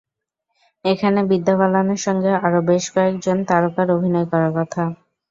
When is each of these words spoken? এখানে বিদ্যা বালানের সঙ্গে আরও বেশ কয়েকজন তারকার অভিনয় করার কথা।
এখানে 0.85 1.19
বিদ্যা 1.29 1.55
বালানের 1.59 2.01
সঙ্গে 2.05 2.31
আরও 2.39 2.59
বেশ 2.69 2.85
কয়েকজন 2.93 3.37
তারকার 3.49 3.87
অভিনয় 3.97 4.27
করার 4.31 4.51
কথা। 4.57 4.83